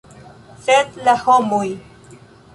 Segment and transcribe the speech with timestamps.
[0.67, 1.63] Sed la homoj!